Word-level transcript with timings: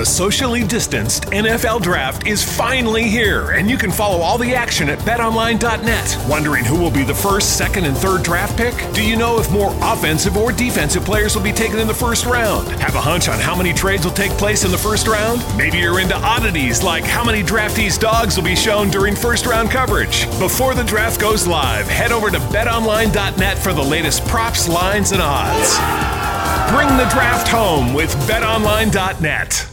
The 0.00 0.06
socially 0.06 0.64
distanced 0.64 1.24
NFL 1.24 1.82
draft 1.82 2.26
is 2.26 2.42
finally 2.42 3.02
here, 3.02 3.50
and 3.50 3.68
you 3.68 3.76
can 3.76 3.90
follow 3.90 4.22
all 4.22 4.38
the 4.38 4.54
action 4.54 4.88
at 4.88 4.98
betonline.net. 5.00 6.16
Wondering 6.26 6.64
who 6.64 6.80
will 6.80 6.90
be 6.90 7.04
the 7.04 7.14
first, 7.14 7.58
second, 7.58 7.84
and 7.84 7.94
third 7.94 8.22
draft 8.22 8.56
pick? 8.56 8.72
Do 8.94 9.06
you 9.06 9.14
know 9.14 9.38
if 9.38 9.52
more 9.52 9.76
offensive 9.82 10.38
or 10.38 10.52
defensive 10.52 11.04
players 11.04 11.36
will 11.36 11.42
be 11.42 11.52
taken 11.52 11.78
in 11.78 11.86
the 11.86 11.92
first 11.92 12.24
round? 12.24 12.66
Have 12.80 12.94
a 12.94 13.00
hunch 13.02 13.28
on 13.28 13.38
how 13.40 13.54
many 13.54 13.74
trades 13.74 14.06
will 14.06 14.14
take 14.14 14.30
place 14.38 14.64
in 14.64 14.70
the 14.70 14.78
first 14.78 15.06
round? 15.06 15.44
Maybe 15.58 15.76
you're 15.76 16.00
into 16.00 16.16
oddities 16.16 16.82
like 16.82 17.04
how 17.04 17.22
many 17.22 17.42
draftees' 17.42 17.98
dogs 17.98 18.38
will 18.38 18.44
be 18.44 18.56
shown 18.56 18.88
during 18.88 19.14
first 19.14 19.44
round 19.44 19.70
coverage. 19.70 20.24
Before 20.38 20.74
the 20.74 20.84
draft 20.84 21.20
goes 21.20 21.46
live, 21.46 21.86
head 21.86 22.10
over 22.10 22.30
to 22.30 22.38
betonline.net 22.38 23.58
for 23.58 23.74
the 23.74 23.84
latest 23.84 24.24
props, 24.28 24.66
lines, 24.66 25.12
and 25.12 25.20
odds. 25.20 25.76
Bring 26.74 26.88
the 26.96 27.10
draft 27.12 27.48
home 27.48 27.92
with 27.92 28.14
betonline.net. 28.26 29.69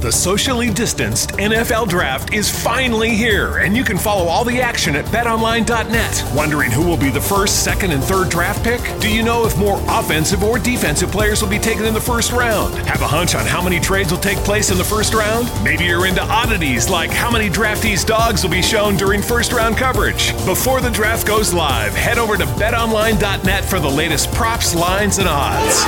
The 0.00 0.12
socially 0.12 0.70
distanced 0.70 1.30
NFL 1.30 1.88
draft 1.88 2.32
is 2.32 2.48
finally 2.48 3.16
here, 3.16 3.58
and 3.58 3.76
you 3.76 3.82
can 3.82 3.98
follow 3.98 4.26
all 4.28 4.44
the 4.44 4.60
action 4.60 4.94
at 4.94 5.04
betonline.net. 5.06 6.24
Wondering 6.36 6.70
who 6.70 6.86
will 6.86 6.96
be 6.96 7.10
the 7.10 7.20
first, 7.20 7.64
second, 7.64 7.90
and 7.90 8.02
third 8.02 8.28
draft 8.28 8.62
pick? 8.62 8.80
Do 9.00 9.12
you 9.12 9.24
know 9.24 9.44
if 9.44 9.58
more 9.58 9.82
offensive 9.88 10.44
or 10.44 10.60
defensive 10.60 11.10
players 11.10 11.42
will 11.42 11.48
be 11.48 11.58
taken 11.58 11.84
in 11.84 11.94
the 11.94 12.00
first 12.00 12.30
round? 12.30 12.76
Have 12.86 13.02
a 13.02 13.08
hunch 13.08 13.34
on 13.34 13.44
how 13.44 13.60
many 13.60 13.80
trades 13.80 14.12
will 14.12 14.20
take 14.20 14.38
place 14.38 14.70
in 14.70 14.78
the 14.78 14.84
first 14.84 15.14
round? 15.14 15.50
Maybe 15.64 15.86
you're 15.86 16.06
into 16.06 16.22
oddities 16.22 16.88
like 16.88 17.10
how 17.10 17.28
many 17.28 17.50
draftees' 17.50 18.06
dogs 18.06 18.44
will 18.44 18.52
be 18.52 18.62
shown 18.62 18.96
during 18.96 19.20
first 19.20 19.52
round 19.52 19.76
coverage. 19.76 20.30
Before 20.46 20.80
the 20.80 20.90
draft 20.90 21.26
goes 21.26 21.52
live, 21.52 21.92
head 21.92 22.18
over 22.18 22.36
to 22.36 22.44
betonline.net 22.44 23.64
for 23.64 23.80
the 23.80 23.90
latest 23.90 24.30
props, 24.30 24.76
lines, 24.76 25.18
and 25.18 25.28
odds. 25.28 25.82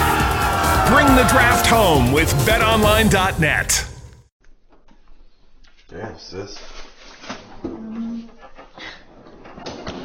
Bring 0.92 1.06
the 1.14 1.28
draft 1.30 1.66
home 1.66 2.10
with 2.10 2.32
betonline.net. 2.44 3.89
Damn, 5.90 6.18
sis. 6.18 6.58
Can 7.62 8.30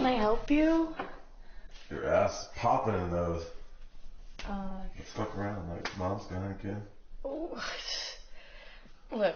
I 0.04 0.12
help 0.14 0.50
you? 0.50 0.94
Your 1.92 2.08
ass 2.08 2.42
is 2.44 2.48
popping 2.56 2.96
in 2.96 3.12
those. 3.12 3.44
Uh, 4.50 4.68
Let's 4.98 5.12
fuck 5.12 5.38
around. 5.38 5.70
Like, 5.70 5.96
mom's 5.98 6.26
gonna 6.26 6.56
again. 6.60 6.82
oh, 7.24 7.62
look, 9.12 9.36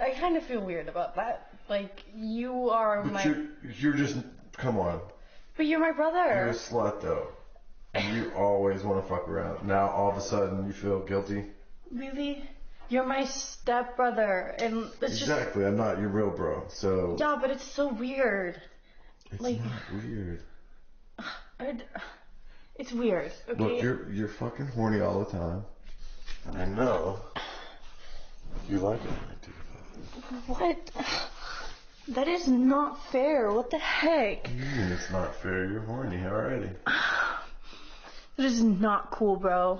I 0.00 0.10
kind 0.10 0.36
of 0.36 0.44
feel 0.44 0.60
weird 0.60 0.88
about 0.88 1.16
that. 1.16 1.52
Like, 1.68 2.04
you 2.14 2.70
are 2.70 3.02
But 3.02 3.12
my, 3.12 3.24
you're, 3.24 3.46
you're 3.78 3.92
just, 3.94 4.16
come 4.56 4.78
on. 4.78 5.00
but 5.56 5.66
you're 5.66 5.80
my 5.80 5.92
brother. 5.92 6.28
You're 6.28 6.48
a 6.48 6.54
slut, 6.54 7.00
though. 7.00 7.28
And 7.94 8.16
you 8.16 8.32
always 8.36 8.82
want 8.82 9.02
to 9.02 9.08
fuck 9.08 9.28
around. 9.28 9.66
Now, 9.66 9.88
all 9.88 10.10
of 10.10 10.16
a 10.16 10.20
sudden, 10.20 10.66
you 10.66 10.72
feel 10.72 11.00
guilty? 11.00 11.44
Really? 11.92 12.42
You're 12.88 13.06
my 13.06 13.24
stepbrother, 13.24 14.54
and 14.58 14.90
it's 15.00 15.18
just, 15.18 15.22
Exactly. 15.22 15.64
I'm 15.64 15.76
not 15.76 15.98
your 15.98 16.08
real 16.08 16.30
bro. 16.30 16.64
So, 16.68 17.16
yeah, 17.18 17.36
but 17.40 17.50
it's 17.50 17.64
so 17.64 17.92
weird. 17.92 18.60
it's 19.30 19.40
like- 19.40 19.58
not 19.60 20.02
weird. 20.02 20.42
I'd, 21.58 21.84
it's 22.76 22.92
weird. 22.92 23.32
Okay. 23.48 23.62
Look, 23.62 23.82
you're, 23.82 24.10
you're 24.10 24.28
fucking 24.28 24.66
horny 24.66 25.00
all 25.00 25.20
the 25.24 25.30
time. 25.30 25.64
I 26.52 26.66
know 26.66 27.20
you 28.68 28.78
like 28.78 29.00
it 29.00 29.06
when 29.06 29.18
I 29.30 29.46
do 29.46 29.52
what? 30.46 30.90
That 32.08 32.28
is 32.28 32.46
not 32.48 32.98
fair. 33.10 33.50
What 33.50 33.70
the 33.70 33.78
heck? 33.78 34.44
that. 34.44 34.52
You 34.52 34.60
mean 34.60 34.92
it's 34.92 35.10
not 35.10 35.34
fair. 35.36 35.64
You're 35.70 35.82
horny 35.82 36.24
already. 36.24 36.70
That 38.36 38.46
is 38.46 38.64
not 38.64 39.12
cool, 39.12 39.36
bro. 39.36 39.78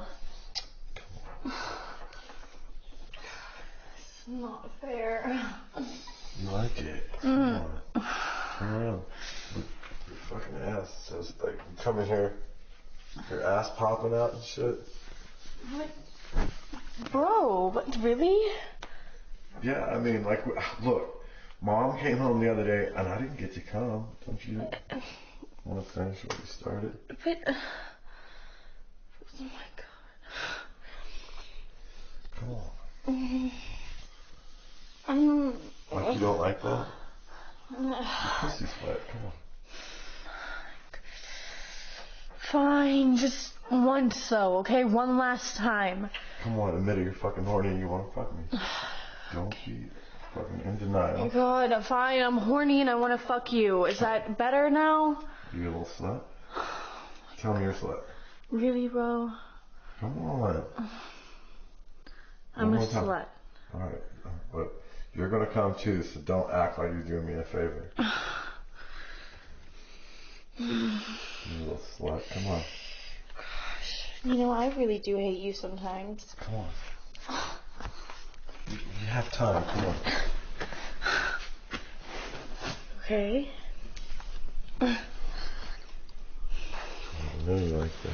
Not 4.27 4.71
fair. 4.81 5.41
You 6.43 6.51
like 6.51 6.81
it. 6.81 7.11
Come 7.21 7.41
on. 7.41 7.81
Turn 8.59 8.73
around. 8.73 9.03
Your 9.55 10.17
fucking 10.31 10.57
ass 10.63 11.07
says 11.09 11.35
like 11.43 11.55
you 11.55 11.83
come 11.83 11.99
in 11.99 12.07
here, 12.07 12.35
your 13.31 13.43
ass 13.43 13.71
popping 13.77 14.15
out 14.15 14.33
and 14.33 14.43
shit. 14.43 14.81
What? 15.73 15.89
Bro, 17.13 17.71
what, 17.75 17.97
really? 18.03 18.53
Yeah, 19.63 19.85
I 19.85 19.99
mean 19.99 20.25
like 20.25 20.45
look, 20.83 21.23
mom 21.61 21.99
came 21.99 22.17
home 22.17 22.41
the 22.41 22.51
other 22.51 22.65
day 22.65 22.93
and 22.97 23.07
I 23.07 23.19
didn't 23.19 23.37
get 23.37 23.55
to 23.55 23.61
come. 23.61 24.09
Don't 24.27 24.49
you 24.49 24.63
uh, 24.63 24.97
uh. 24.97 25.01
want 25.65 25.85
to 25.85 25.93
finish 25.93 26.25
what 26.25 26.41
we 26.41 26.47
started? 26.47 26.97
But. 27.09 27.39
Uh, 27.47 27.55
oh 29.41 29.45
my 29.45 29.51
Come 32.41 32.51
on. 32.51 32.71
god. 33.07 33.51
Um. 35.07 35.55
Like 36.45 36.59
you 36.63 36.69
don't 36.69 37.91
like 37.91 37.99
that? 38.01 38.41
Pussy 38.41 38.67
sweat. 38.81 39.01
Come 39.11 39.21
on. 39.27 39.33
Fine, 42.53 43.17
just 43.17 43.55
once 43.71 44.29
though, 44.29 44.59
okay? 44.59 44.85
One 44.85 45.17
last 45.17 45.57
time. 45.57 46.11
Come 46.43 46.61
on, 46.61 46.77
admit 46.77 46.99
it. 46.99 47.05
You're 47.05 47.15
fucking 47.15 47.45
horny 47.45 47.69
and 47.71 47.79
you 47.79 47.89
want 47.89 48.09
to 48.09 48.15
fuck 48.15 48.37
me. 48.37 48.45
Don't 49.33 49.51
be 49.65 49.87
fucking 50.35 50.61
in 50.65 50.79
denial. 50.79 51.23
Oh 51.23 51.29
god, 51.31 51.85
fine, 51.87 52.21
I'm 52.21 52.37
horny 52.37 52.83
and 52.83 52.91
I 52.91 52.95
wanna 52.95 53.19
fuck 53.19 53.51
you. 53.53 53.87
Is 53.87 53.99
that 54.01 54.37
better 54.37 54.69
now? 54.69 55.25
You 55.55 55.65
a 55.65 55.71
little 55.71 55.89
slut. 55.99 56.21
Tell 57.39 57.55
me 57.55 57.63
you're 57.63 57.71
a 57.71 57.75
slut. 57.75 58.01
Really, 58.51 58.89
bro? 58.89 59.31
Come 60.01 60.19
on. 60.19 60.65
I'm 62.57 62.71
One 62.71 62.75
a 62.75 62.81
more 62.81 62.87
time. 62.91 63.05
slut. 63.05 63.27
Alright, 63.75 64.03
uh, 64.25 64.29
but 64.53 64.74
you're 65.17 65.29
gonna 65.29 65.47
come 65.47 65.75
too, 65.75 66.03
so 66.03 66.21
don't 66.21 66.51
act 66.53 66.79
like 66.79 66.89
you're 66.89 67.03
doing 67.03 67.27
me 67.27 67.35
a 67.35 67.45
favor. 67.45 67.91
you 70.59 70.99
little 71.61 71.81
slut, 71.99 72.23
come 72.31 72.47
on, 72.49 72.63
Gosh. 73.37 74.09
You 74.25 74.35
know, 74.35 74.51
I 74.51 74.69
really 74.77 74.99
do 74.99 75.17
hate 75.17 75.39
you 75.39 75.53
sometimes. 75.53 76.35
come 76.39 76.55
on. 76.55 76.69
You, 78.71 78.79
you 79.03 79.07
have 79.09 79.31
time, 79.31 79.63
come 79.63 79.85
on. 79.85 79.95
Okay? 83.05 83.51
I 84.81 84.97
really 87.45 87.73
like 87.73 87.91
this. 88.03 88.13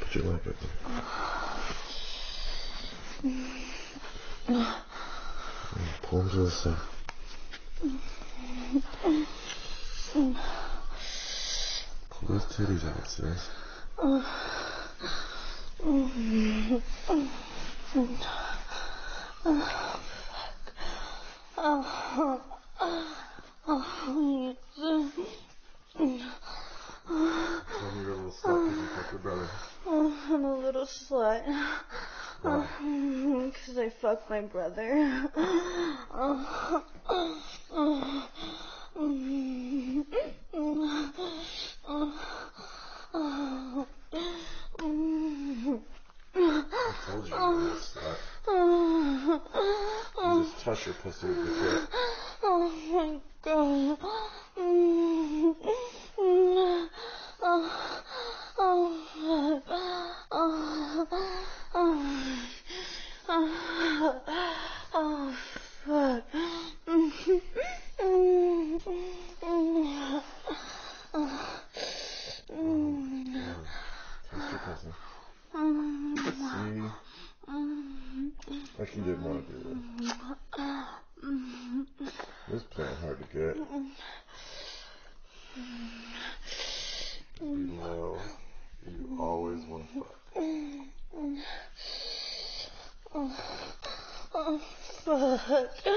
Put 0.00 0.14
your 0.16 0.24
leg 0.24 0.40
up 0.48 0.56
there. 0.60 1.39
Pull 3.20 3.28
him 6.22 6.30
to 6.30 6.36
the 6.36 6.50
side. 6.50 6.76
Pull 12.08 12.28
those 12.28 12.44
titties 12.46 12.84
out, 12.88 13.06
sis. 13.06 13.50
Tell 13.98 14.06
me 27.92 28.00
you're 28.00 28.12
a 28.12 28.16
little 28.16 28.32
slut 28.32 28.56
because 28.64 28.78
you 28.78 28.86
fucked 28.86 29.12
your 29.12 29.20
brother. 29.20 29.48
I'm 29.86 30.44
a 30.44 30.56
little 30.56 30.86
slut. 30.86 31.42
Oh, 32.42 32.66
because 33.52 33.78
I 33.78 33.90
fucked 33.90 34.30
my 34.30 34.40
brother. 34.40 35.28
I 35.34 36.36
told 47.06 47.28
you 47.28 47.34
you 47.34 47.40
were 47.40 47.40
a 47.40 47.50
little 47.50 47.76
slut. 47.76 48.18
You 50.24 50.44
just 50.44 50.64
touch 50.64 50.86
your 50.86 50.94
pussy 50.94 51.26
with 51.26 51.36
your. 51.36 51.88
Oh 52.42 52.72
my 52.92 53.20
god. 53.42 53.98
hurt. 95.50 95.89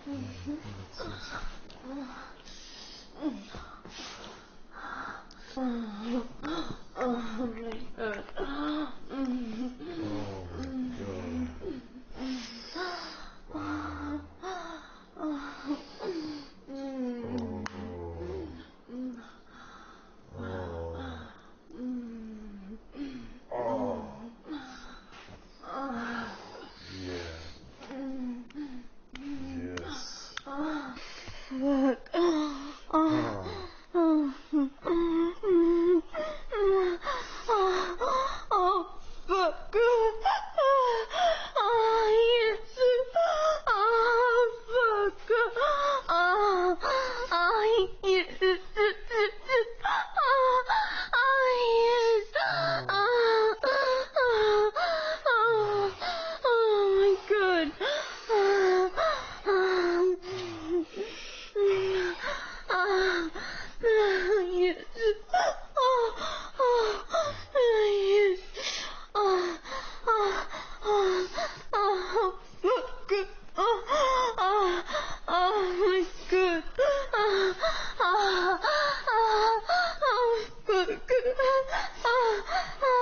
got. 0.07 0.34
Oh 0.47 0.51
my 0.51 0.59
god. 0.77 1.03
Mm. 5.57 5.73
Oh 6.97 7.15
my 7.47 7.73
god. 7.97 8.23
Oh. 8.37 8.91
Yeah. 27.01 27.35
Yes. 29.57 30.33
Fuck. 31.49 32.09
Oh. 32.13 32.55
Oh. 32.93 34.33
Oh, 38.57 38.85
fuck. 39.27 39.75
Oh, 41.57 42.07
yes. 42.31 42.75
Oh, 43.67 43.81
fuck. 44.67 45.29
Oh, 46.09 46.77
oh, 47.31 47.77
yes. 48.03 48.27
Oh, 49.83 50.63
oh, 51.13 51.45
yes. 51.75 52.27
Oh, 52.89 53.01
oh, 53.63 53.91
oh, 55.27 55.91
oh, 56.45 56.81
my 56.99 57.13
God. 57.29 57.69
Oh, 58.29 58.91
oh, 59.47 60.19
oh, 63.83 64.39
yes. 64.55 64.79
Oh, 65.33 66.13
oh, 66.59 66.93
yes. 67.95 68.39
Oh, 69.15 69.57
oh, 70.07 70.33
oh, 70.83 71.27
oh, 71.73 72.33
fuck. 72.61 73.11
Oh, 73.57 73.77
oh, 74.37 74.83
oh, 75.27 75.57
my 75.79 76.03
God. 76.29 76.63
Oh, 76.77 77.55
oh, 78.11 78.59
oh, 79.09 79.61
oh, 80.03 80.31
fuck. 80.65 81.11
Oh, 82.05 82.43
oh, 82.81 82.93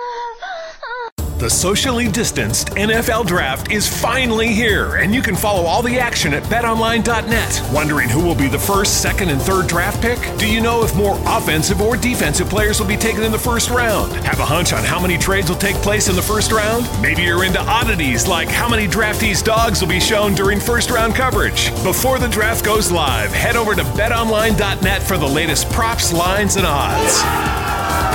oh. 1.19 1.32
The 1.43 1.49
socially 1.49 2.07
distanced 2.07 2.69
NFL 2.69 3.25
draft 3.25 3.69
is 3.69 3.85
finally 3.85 4.53
here, 4.53 4.95
and 4.95 5.13
you 5.13 5.21
can 5.21 5.35
follow 5.35 5.65
all 5.65 5.83
the 5.83 5.99
action 5.99 6.33
at 6.33 6.41
betonline.net. 6.43 7.61
Wondering 7.73 8.07
who 8.07 8.23
will 8.23 8.33
be 8.33 8.47
the 8.47 8.57
first, 8.57 9.01
second, 9.01 9.27
and 9.27 9.41
third 9.41 9.67
draft 9.67 10.01
pick? 10.01 10.19
Do 10.37 10.49
you 10.49 10.61
know 10.61 10.85
if 10.85 10.95
more 10.95 11.19
offensive 11.25 11.81
or 11.81 11.97
defensive 11.97 12.47
players 12.47 12.79
will 12.79 12.87
be 12.87 12.95
taken 12.95 13.23
in 13.23 13.31
the 13.33 13.37
first 13.37 13.69
round? 13.69 14.13
Have 14.25 14.39
a 14.39 14.45
hunch 14.45 14.71
on 14.71 14.85
how 14.85 15.01
many 15.01 15.17
trades 15.17 15.49
will 15.49 15.57
take 15.57 15.75
place 15.75 16.07
in 16.07 16.15
the 16.15 16.21
first 16.21 16.53
round? 16.53 16.87
Maybe 17.01 17.23
you're 17.23 17.43
into 17.43 17.59
oddities 17.59 18.25
like 18.25 18.47
how 18.47 18.69
many 18.69 18.87
draftees' 18.87 19.43
dogs 19.43 19.81
will 19.81 19.89
be 19.89 19.99
shown 19.99 20.35
during 20.35 20.61
first 20.61 20.91
round 20.91 21.13
coverage. 21.13 21.71
Before 21.83 22.19
the 22.19 22.29
draft 22.29 22.63
goes 22.63 22.89
live, 22.89 23.33
head 23.33 23.57
over 23.57 23.75
to 23.75 23.83
betonline.net 23.83 25.03
for 25.03 25.17
the 25.17 25.27
latest 25.27 25.69
props, 25.71 26.13
lines, 26.13 26.55
and 26.55 26.65
odds. 26.65 27.21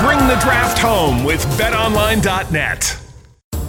Bring 0.03 0.17
the 0.27 0.41
draft 0.41 0.79
home 0.79 1.23
with 1.23 1.45
betonline.net. 1.59 2.98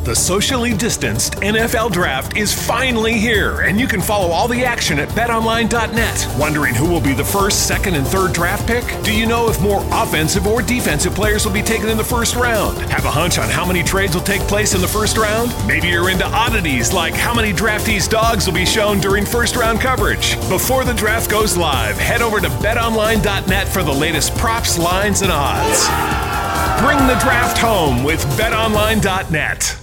The 0.02 0.16
socially 0.16 0.72
distanced 0.72 1.34
NFL 1.34 1.92
draft 1.92 2.34
is 2.34 2.54
finally 2.54 3.12
here, 3.12 3.60
and 3.60 3.78
you 3.78 3.86
can 3.86 4.00
follow 4.00 4.28
all 4.30 4.48
the 4.48 4.64
action 4.64 4.98
at 4.98 5.10
betonline.net. 5.10 6.26
Wondering 6.38 6.74
who 6.74 6.88
will 6.88 7.02
be 7.02 7.12
the 7.12 7.22
first, 7.22 7.68
second, 7.68 7.94
and 7.94 8.06
third 8.06 8.32
draft 8.32 8.66
pick? 8.66 8.82
Do 9.04 9.14
you 9.14 9.26
know 9.26 9.50
if 9.50 9.60
more 9.60 9.86
offensive 9.92 10.46
or 10.46 10.62
defensive 10.62 11.14
players 11.14 11.44
will 11.44 11.52
be 11.52 11.60
taken 11.60 11.90
in 11.90 11.98
the 11.98 12.04
first 12.04 12.34
round? 12.34 12.78
Have 12.90 13.04
a 13.04 13.10
hunch 13.10 13.38
on 13.38 13.50
how 13.50 13.66
many 13.66 13.82
trades 13.82 14.14
will 14.14 14.22
take 14.22 14.40
place 14.42 14.74
in 14.74 14.80
the 14.80 14.88
first 14.88 15.18
round? 15.18 15.54
Maybe 15.68 15.88
you're 15.88 16.08
into 16.08 16.24
oddities 16.24 16.94
like 16.94 17.12
how 17.12 17.34
many 17.34 17.52
draftees' 17.52 18.08
dogs 18.08 18.46
will 18.46 18.54
be 18.54 18.64
shown 18.64 19.00
during 19.00 19.26
first 19.26 19.54
round 19.54 19.82
coverage. 19.82 20.36
Before 20.48 20.82
the 20.82 20.94
draft 20.94 21.30
goes 21.30 21.58
live, 21.58 21.98
head 21.98 22.22
over 22.22 22.40
to 22.40 22.48
betonline.net 22.48 23.68
for 23.68 23.82
the 23.82 23.92
latest 23.92 24.34
props, 24.36 24.78
lines, 24.78 25.20
and 25.20 25.30
odds. 25.30 25.88
Bring 26.82 27.06
the 27.06 27.20
draft 27.20 27.58
home 27.58 28.02
with 28.02 28.24
betonline.net. 28.38 29.79